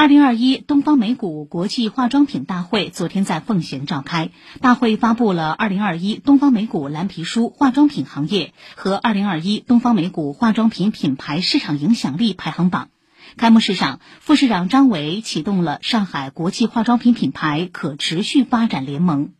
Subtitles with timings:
[0.00, 4.30] 二零二一东方美谷国际化妆品大会昨天在奉贤召开
[4.62, 12.88] 大会发布了二零二一东方美谷蓝皮书化妆品行业和二零二一东方美谷化妆品品牌市场影响力排行榜。
[13.36, 19.32] 开幕式上副市长张伟启动了上海国际化妆品品牌可持续发展联盟